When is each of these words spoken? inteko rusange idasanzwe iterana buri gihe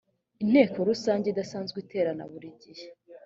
inteko 0.43 0.77
rusange 0.89 1.25
idasanzwe 1.29 1.77
iterana 1.83 2.23
buri 2.31 2.49
gihe 2.61 2.85